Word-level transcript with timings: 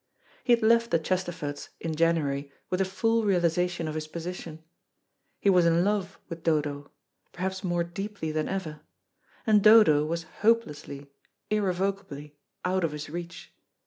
He 0.43 0.51
had 0.51 0.63
left 0.63 0.89
the 0.89 0.97
Chesterfords 0.97 1.69
in 1.79 1.93
January 1.93 2.51
with 2.71 2.81
a 2.81 2.85
full 2.85 3.23
realisation 3.23 3.87
of 3.87 3.93
his 3.93 4.07
position. 4.07 4.63
He 5.39 5.47
was 5.51 5.63
in 5.63 5.83
love 5.83 6.17
with 6.27 6.41
Dodo, 6.41 6.89
perhaps 7.31 7.63
more 7.63 7.83
deeply 7.83 8.31
than 8.31 8.49
ever, 8.49 8.81
and 9.45 9.61
Dodo 9.61 10.03
was 10.03 10.23
hopelessly, 10.41 11.11
irrevocably 11.51 12.35
out 12.65 12.83
of 12.83 12.93
his 12.93 13.11
reach. 13.11 13.53